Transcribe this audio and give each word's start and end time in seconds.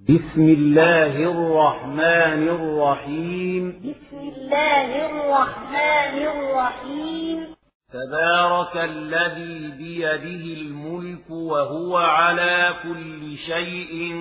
بسم 0.00 0.40
الله 0.40 1.16
الرحمن 1.16 2.48
الرحيم. 2.48 3.80
بسم 3.80 4.18
الله 4.18 5.06
الرحمن 5.06 6.22
الرحيم. 6.26 7.46
تبارك 7.92 8.76
الذي 8.76 9.70
بيده 9.78 10.60
الملك 10.60 11.30
وهو 11.30 11.96
على 11.96 12.74
كل 12.82 13.36
شيء 13.36 14.14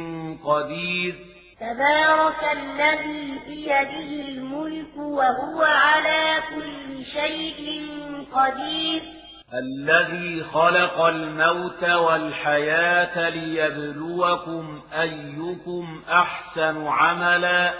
قدير. 0.45 1.15
تبارك 1.59 2.57
الذي 2.57 3.39
بيده 3.47 4.29
الملك 4.29 4.97
وهو 4.97 5.61
على 5.63 6.35
كل 6.55 7.05
شيء 7.05 7.87
قدير. 8.33 9.16
الذي 9.53 10.43
خلق 10.43 11.01
الموت 11.01 11.83
والحياة 11.83 13.29
ليبلوكم 13.29 14.81
أيكم 15.01 16.01
أحسن 16.11 16.87
عملا. 16.87 17.73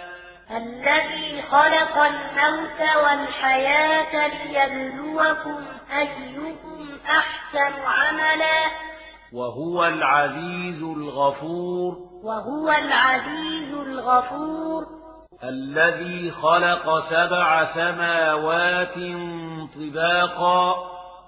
الذي 0.51 1.41
خلق 1.41 1.97
الموت 1.97 2.81
والحياة 3.03 4.27
ليبلوكم 4.27 5.65
أيكم 5.97 6.87
أحسن 7.09 7.81
عملا. 7.85 8.71
وهو 9.33 9.85
العزيز 9.85 10.83
الغفور. 10.83 11.97
وهو 12.23 12.71
العزيز 12.71 13.73
الغفور. 13.73 14.85
الذي 15.43 16.31
خلق 16.31 17.09
سبع 17.09 17.73
سماوات 17.73 18.95
طباقا. 19.75 20.96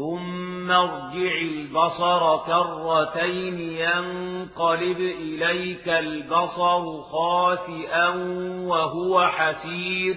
ثم 0.00 0.70
ارجع 0.70 1.32
البصر 1.42 2.36
كرتين 2.36 3.60
ينقلب 3.60 5.00
إليك 5.00 5.88
البصر 5.88 7.02
خاسئا 7.02 8.08
وهو 8.66 9.26
حسير 9.26 10.16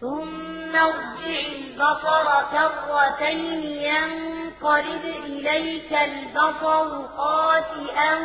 ثم 0.00 0.76
ارجع 0.76 1.40
البصر 1.46 2.26
كرتين 2.52 3.62
ينقلب 3.62 5.04
إليك 5.24 5.92
البصر 5.92 7.08
خاسئا 7.16 8.16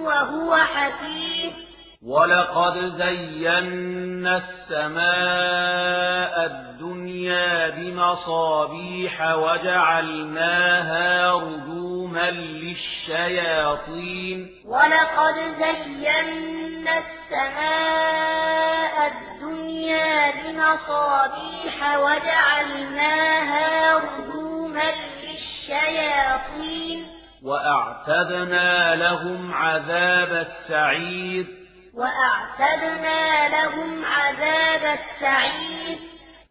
وهو 0.00 0.56
حسير 0.56 1.65
ولقد 2.06 3.02
زينا 3.02 4.34
السماء 4.70 6.46
الدنيا 6.46 7.68
بمصابيح 7.68 9.34
وجعلناها 9.34 11.32
رجوما 11.32 12.30
للشياطين. 12.30 14.50
ولقد 14.64 15.34
زينا 15.34 16.98
السماء 16.98 19.12
الدنيا 19.12 20.30
بمصابيح 20.30 21.98
وجعلناها 21.98 23.98
رجوما 23.98 24.92
للشياطين. 25.22 27.06
وأعتدنا 27.42 28.94
لهم 28.94 29.54
عذاب 29.54 30.46
السعير. 30.46 31.65
وأعتدنا 31.96 33.48
لهم 33.48 34.04
عذاب 34.04 34.98
السعير. 34.98 35.98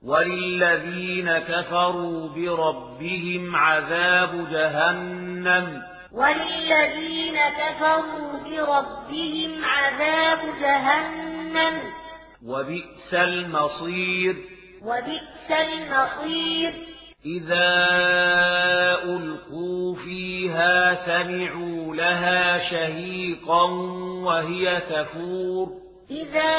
وللذين 0.03 1.37
كفروا 1.37 2.29
بربهم 2.29 3.55
عذاب 3.55 4.49
جهنم. 4.51 5.81
وللذين 6.11 7.37
كفروا 7.49 8.39
بربهم 8.43 9.65
عذاب 9.65 10.39
جهنم. 10.61 11.93
وبئس 12.45 13.13
المصير. 13.13 14.35
وبئس 14.81 15.51
المصير. 15.51 16.94
إذا 17.25 17.65
ألقوا 19.03 19.95
فيها 19.95 21.05
سمعوا 21.05 21.95
لها 21.95 22.69
شهيقا 22.69 23.63
وهي 24.25 24.81
تفور. 24.89 25.67
إذا 26.11 26.55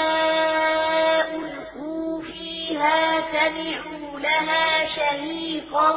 ألقوا 1.34 2.22
فيها 2.22 3.20
سمعوا 3.32 4.20
لها 4.20 4.86
شهيقا 4.96 5.90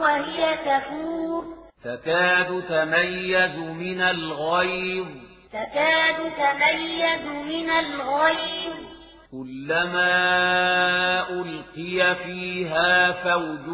وهي 0.00 0.56
تفور. 0.66 1.44
تكاد 1.84 2.62
تميز 2.68 3.56
من 3.56 4.00
الغيظ. 4.00 5.06
تكاد 5.52 6.16
تميز 6.16 7.26
من 7.26 7.70
الغيظ. 7.70 8.95
كلما 9.36 11.28
ألقي 11.28 12.14
فيها 12.24 13.12
فوج 13.12 13.66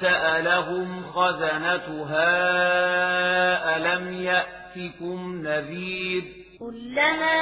سألهم 0.00 1.04
خزنتها 1.14 2.26
ألم 3.76 4.12
يأتكم 4.12 5.42
نذير؟ 5.42 6.24
كلما 6.58 7.38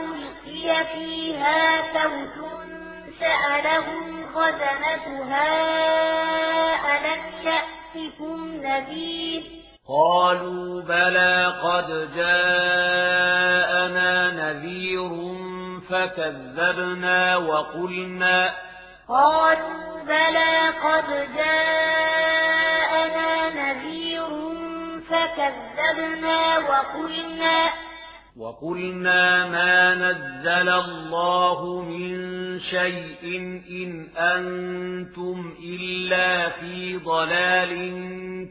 ألقي 0.00 0.84
فيها 0.94 1.82
فوج 1.92 2.36
سألهم 3.20 4.26
خزنتها 4.34 5.48
ألم 6.96 7.22
يأتكم 7.44 8.38
نذير؟ 8.62 9.42
قالوا 9.88 10.82
بلى 10.82 11.46
قد 11.62 11.88
جاءنا 12.16 14.08
نذير 14.30 15.27
فكذبنا 15.98 17.36
وقلنا 17.36 18.54
قالوا 19.08 20.02
بلى 20.04 20.68
قد 20.68 21.08
جاءنا 21.36 23.30
نذير 23.50 24.28
فكذبنا 25.10 26.58
وقلنا 26.58 27.70
وقلنا 28.36 29.46
ما 29.46 29.94
نزل 29.94 30.68
الله 30.68 31.82
من 31.82 32.14
شيء 32.60 33.24
إن 33.70 34.08
أنتم 34.16 35.54
إلا 35.64 36.48
في 36.48 36.96
ضلال 36.96 37.72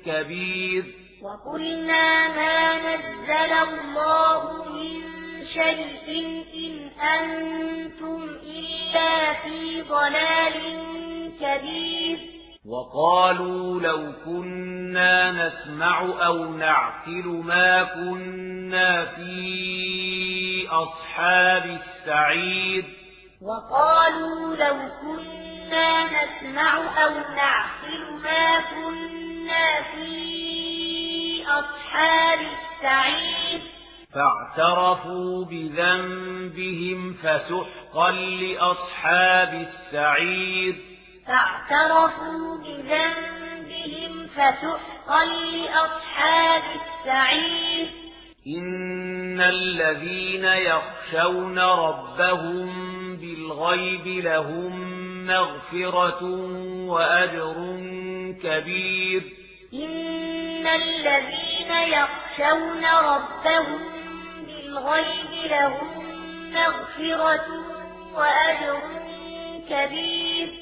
كبير. 0.06 0.84
وقلنا 1.22 2.28
ما 2.28 2.78
نزل 2.78 3.53
الله 3.53 4.66
من 4.66 5.16
شيء 5.53 6.46
إن 6.53 6.90
أنتم 7.02 8.24
إلا 8.44 9.34
في 9.34 9.81
ضلال 9.81 10.58
كبير. 11.41 12.19
وقالوا 12.66 13.81
لو 13.81 14.13
كنا 14.25 15.31
نسمع 15.31 16.00
أو 16.25 16.44
نعقل 16.44 17.25
ما 17.46 17.84
كنا 17.84 19.06
في 19.06 20.68
أصحاب 20.69 21.79
السعير. 21.79 22.85
وقالوا 23.41 24.56
لو 24.56 24.90
كنا 25.02 26.03
نسمع 26.03 27.03
أو 27.03 27.14
نعقل 27.35 28.22
ما 28.23 28.59
كنا 28.59 29.82
في 29.82 31.44
أصحاب 31.47 32.40
السعير. 32.40 33.77
فاعترفوا 34.17 35.46
بذنبهم 35.46 37.14
فسحقا 37.14 38.11
لأصحاب 38.11 39.67
السعير. 39.67 40.75
فاعترفوا 41.28 42.58
بذنبهم 42.58 44.28
فسحقا 44.28 45.25
لأصحاب 45.25 46.64
السعير. 46.75 47.87
إن 48.47 49.41
الذين 49.41 50.46
يخشون 50.46 51.59
ربهم 51.59 52.67
بالغيب 53.16 54.08
لهم 54.08 54.97
مغفرة 55.28 56.23
وأجر 56.87 57.55
كبير. 58.43 59.23
إن 59.73 60.67
الذين 60.67 61.72
يخشون 61.72 62.85
ربهم 62.85 63.97
بالغيب 64.67 65.52
لهم 65.52 66.03
مغفرة 66.53 67.46
وأجر 68.16 68.81
كبير. 69.69 70.53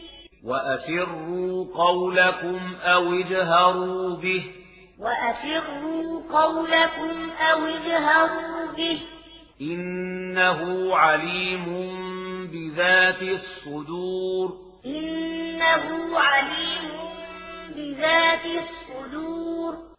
وأسروا 0.44 1.66
قولكم 1.76 2.76
أو 2.82 3.14
اجهروا 3.14 4.16
به. 4.16 4.52
وأسروا 5.00 6.22
قولكم 6.32 7.30
أو 7.32 7.66
اجهروا 7.66 8.72
به. 8.78 9.02
إنه 9.62 10.96
عليم 10.96 11.66
بذات 12.52 13.22
الصدور. 13.22 14.58
إنه 14.86 16.20
عليم 16.20 16.92
بذات 17.76 18.46
الصدور. 18.46 19.85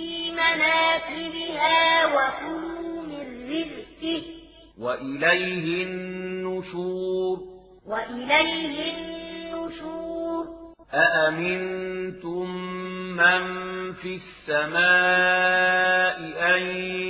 في 0.00 0.30
مناكبها 0.30 2.06
وكلوا 2.06 3.02
من 3.02 3.26
رزقه 3.50 4.22
وإليه 4.78 5.84
النشور. 5.84 7.38
وإليه 7.86 8.92
النشور. 8.92 10.46
أأمنتم 10.94 12.46
من 13.16 13.42
في 13.92 14.20
السماء 14.48 16.18
أن 16.56 16.62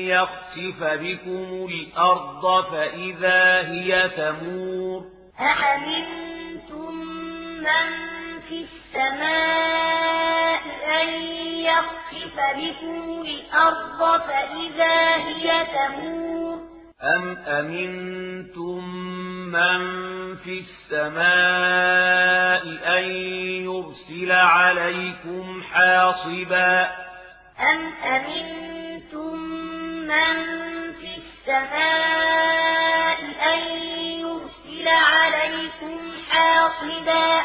يخسف 0.07 0.81
بكم 0.83 1.69
الأرض 1.71 2.65
فإذا 2.73 3.71
هي 3.73 4.09
تمور؟ 4.17 5.05
أأمنتم 5.41 6.95
من 7.63 7.89
في 8.49 8.67
السماء 8.67 10.63
أن 11.03 11.09
يخسف 11.65 12.10
بكم 12.55 13.23
الأرض 13.23 14.21
فإذا 14.21 15.17
هي 15.17 15.67
تمور 15.67 16.59
أم 17.03 17.37
أمنتم 17.39 18.85
من 19.53 19.81
في 20.37 20.65
السماء 20.91 22.63
أن 22.99 23.05
يرسل 23.65 24.33
عليكم 24.33 25.63
حاصبا 25.73 26.91
أم 27.61 27.93
أمنتم 28.05 29.37
من 30.09 30.37
في 30.93 31.17
السماء 31.17 33.19
أن 33.55 33.59
يرسل 34.21 34.89
عليكم 34.89 35.99
حاصبا 36.31 37.41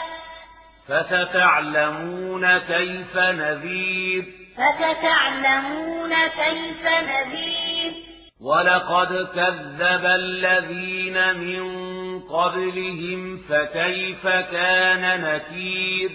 فستعلمون 0.87 2.57
كيف 2.57 3.17
نذير. 3.17 4.23
فستعلمون 4.57 6.13
كيف 6.13 6.85
نذير. 6.85 7.93
ولقد 8.41 9.27
كذب 9.35 10.05
الذين 10.05 11.37
من 11.37 11.65
قبلهم 12.19 13.37
فكيف 13.49 14.27
كان 14.27 15.21
نكير؟ 15.21 16.09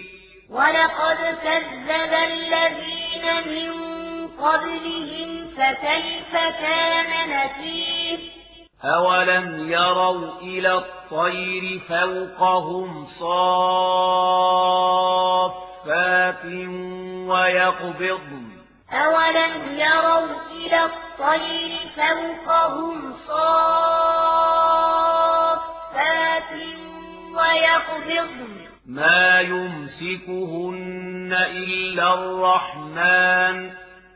ولقد 0.51 1.39
كذب 1.43 2.13
الذين 2.13 3.27
من 3.47 3.73
قبلهم 4.29 5.51
فكيف 5.57 6.33
كان 6.35 7.29
نكير؟ 7.29 8.40
أولم 8.85 9.71
يروا 9.71 10.41
إلى 10.41 10.75
الطير 10.75 11.81
فوقهم 11.89 13.07
صافات 13.19 13.65
ويقبضن 17.29 18.51
أولم 18.93 19.79
يروا 19.79 20.29
إلى 20.51 20.85
الطير 20.85 21.73
فوقهم 21.97 23.15
صافات 23.29 23.71
ويقبضن 27.35 28.61
ما 28.87 29.41
يمسكهن 29.41 30.91
إلا 31.51 32.15
الرحمن 32.15 33.71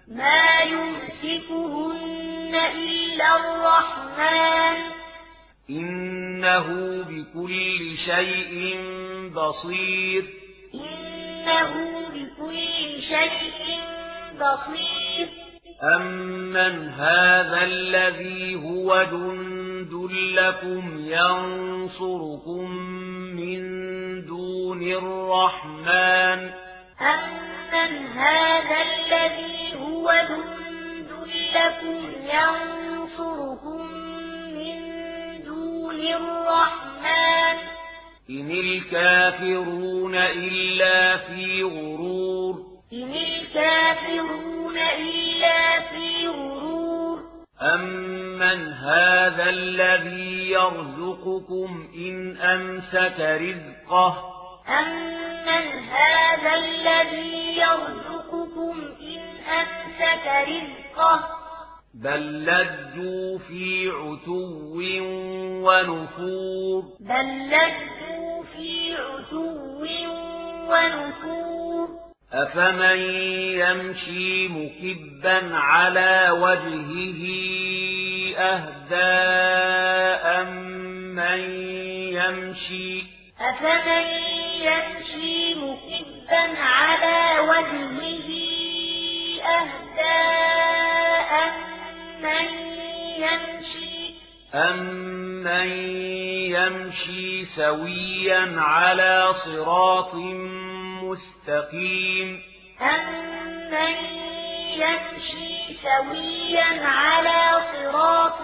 ما 0.09 0.61
يمسكهن 0.61 2.55
إلا 2.55 2.94
الرحمن 3.23 4.77
إنه 5.71 6.67
بكل 7.09 7.97
شيء 7.99 8.77
بصير 9.35 10.25
إنه 10.75 11.73
بكل 12.15 13.03
شيء 13.03 13.79
بصير 14.35 15.29
أمن 15.97 16.89
هذا 16.89 17.65
الذي 17.65 18.55
هو 18.55 19.03
جند 19.03 20.11
لكم 20.39 20.99
ينصركم 20.99 22.71
من 23.37 23.61
دون 24.27 24.83
الرحمن 24.83 26.51
أمن 27.01 28.07
هذا 28.07 28.83
الذي 28.83 29.75
هو 29.75 30.13
جند 30.29 30.64
لكم 31.55 32.13
ينصركم 32.35 33.87
من 34.55 34.79
دون 35.45 36.01
الرحمن 36.01 37.57
إن 38.31 38.51
الكافرون 38.51 40.15
إلا 40.15 41.17
في 41.17 41.63
غرور 41.63 42.55
إن 42.93 43.15
الكافرون 43.15 44.79
إلا 44.79 45.81
في 45.81 46.29
غرور 46.29 47.21
أمن 47.63 48.73
هذا 48.73 49.51
الذي 49.51 50.51
يرزقكم 50.51 51.89
إن 51.97 52.37
أمسك 52.37 53.21
رزقه 53.21 54.35
أمن 54.69 55.89
هذا 55.89 56.55
الذي 56.55 57.57
يرزقكم 57.57 58.81
إن 59.01 59.21
أمسك 59.47 60.49
رزقه 60.49 61.44
بل 61.95 62.45
لجوا 62.45 63.39
في 63.39 63.89
عتو 63.89 64.75
ونفور. 65.65 66.83
بل 67.01 67.29
لجوا 67.47 68.43
في 68.57 68.95
عتو 68.95 69.49
ونفور. 70.69 71.89
أفمن 72.33 72.99
يمشي 73.59 74.49
مكبا 74.49 75.57
على 75.57 76.31
وجهه 76.31 77.23
أهداء 78.39 80.25
من 81.15 81.41
يمشي؟ 82.13 83.03
أفمن 83.41 84.07
يمشي 84.63 85.55
مكبا 85.55 86.45
على 86.59 87.41
وجهه 87.41 88.29
أهداء 89.45 90.55
يمشي 93.19 94.15
أمن 94.55 95.69
يمشي 96.51 97.45
سويا 97.57 98.55
على 98.61 99.35
صراط 99.45 100.15
مستقيم 101.05 102.43
أمن 102.81 103.97
يمشي 104.75 105.77
سويا 105.83 106.87
على 106.87 107.63
صراط 107.73 108.39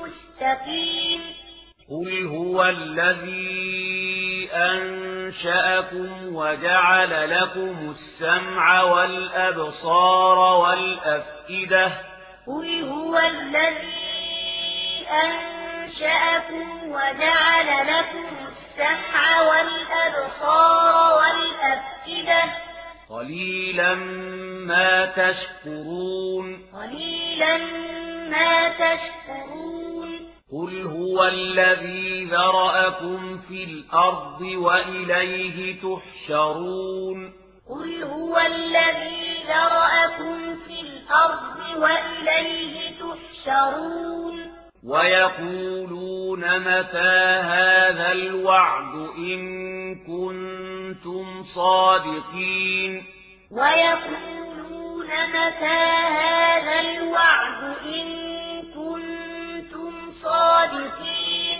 مستقيم 0.00 1.20
قل 1.90 2.26
هو 2.26 2.64
الذي 2.64 4.48
أنشأكم 4.52 6.34
وجعل 6.34 7.30
لكم 7.30 7.94
السمع 7.94 8.82
والأبصار 8.82 10.38
والأفئدة 10.38 12.09
قل 12.46 12.84
هو 12.84 13.18
الذي 13.18 14.10
أنشأكم 15.24 16.90
وجعل 16.90 17.86
لكم 17.86 18.28
السمع 18.48 19.42
والأبصار 19.42 21.18
والأفئدة. 21.18 22.42
قليلا 23.10 23.94
ما 24.66 25.06
تشكرون. 25.06 26.66
قليلا 26.74 27.58
ما 28.30 28.68
تشكرون. 28.68 30.30
قل 30.52 30.82
هو 30.82 31.24
الذي 31.24 32.24
ذرأكم 32.24 33.40
في 33.48 33.64
الأرض 33.64 34.40
وإليه 34.40 35.80
تحشرون. 35.80 37.32
قل 37.70 38.02
هو 38.02 38.38
الذي 38.38 39.44
ذرأكم 39.48 40.56
في 40.66 40.80
الأرض 40.80 41.49
وإليه 41.80 42.90
تحشرون. 43.00 44.36
ويقولون 44.84 46.40
متى 46.58 47.40
هذا 47.52 48.12
الوعد 48.12 48.94
إن 49.18 49.40
كنتم 49.94 51.44
صادقين؟ 51.54 53.04
ويقولون 53.50 55.06
متى 55.06 55.80
هذا 56.20 56.80
الوعد 56.80 57.76
إن 57.94 58.06
كنتم 58.74 59.92
صادقين؟ 60.22 61.58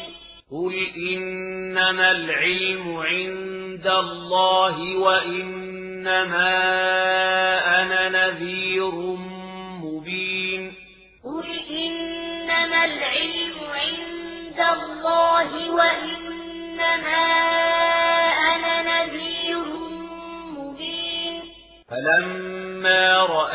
قل 0.53 0.75
إنما 0.97 2.11
العلم 2.11 2.97
عند 2.97 3.87
الله 3.87 4.97
وإنما 4.97 6.51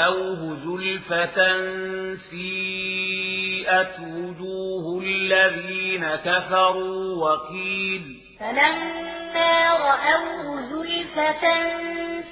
رأوه 0.06 0.58
زلفة 0.66 1.38
سيئت 2.30 4.00
وجوه 4.00 5.02
الذين 5.04 6.06
كفروا 6.16 7.16
وقيل 7.26 8.20
فلما 8.40 9.74
رأوه 9.74 10.62
زلفة 10.70 11.42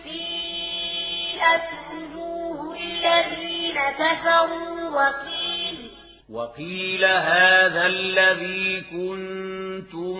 سيئت 0.03 1.69
وجوه 1.93 2.77
الذين 2.77 3.79
كفروا 3.99 4.89
وقيل 4.89 5.91
وقيل 6.29 7.05
هذا 7.05 7.85
الذي 7.85 8.81
كنتم 8.81 10.17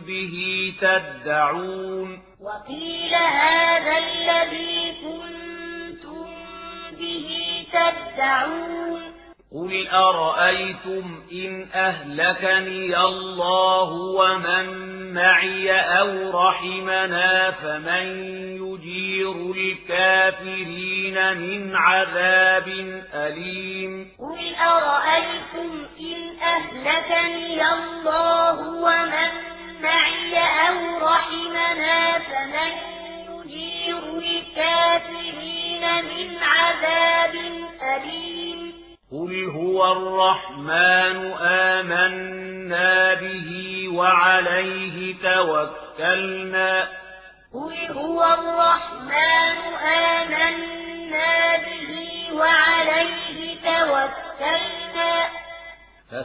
به 0.00 0.34
تدعون 0.80 2.22
وقيل 2.40 3.14
هذا 3.14 3.98
الذي 3.98 4.92
كنتم 5.02 5.41
به 7.02 7.66
تدعون. 7.72 9.02
قل 9.54 9.88
أرأيتم 9.88 11.22
إن 11.32 11.66
أهلكني 11.74 12.96
الله 12.96 13.90
ومن 13.92 14.66
معي 15.14 15.72
أو 15.80 16.40
رحمنا 16.40 17.50
فمن 17.50 18.06
يجير 18.62 19.52
الكافرين 19.56 21.36
من 21.36 21.76
عذاب 21.76 22.68
أليم. 23.14 24.08
قل 24.18 24.54
أرأيتم 24.54 25.41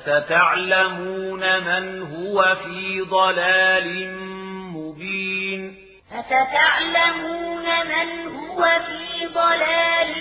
فستعلمون 0.07 1.43
من 1.63 2.01
هو 2.01 2.55
في 2.65 3.01
ضلال 3.01 3.87
مبين. 4.73 5.75
فستعلمون 6.11 7.65
من 7.65 8.09
هو 8.37 8.63
في 8.87 9.27
ضلال 9.33 10.11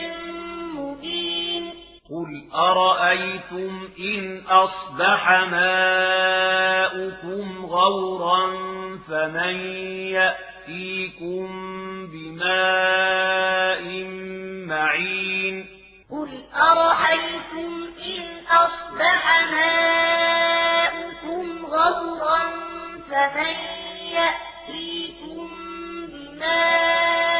مبين. 0.74 1.64
قل 2.10 2.30
أرأيتم 2.54 3.88
إن 3.98 4.42
أصبح 4.48 5.30
ماؤكم 5.50 6.86
غورا 7.66 8.46
فمن 9.08 9.56
يأتيكم 10.18 11.46
بماء 12.12 13.82
معين؟ 14.66 15.66
قل 16.10 16.30
أرأيتم 16.54 17.86
أصبح 18.96 19.44
ماؤكم 19.52 21.46
غورا 21.66 22.40
فمن 23.10 23.56
يأتيكم 24.12 25.48
بماء 26.08 27.35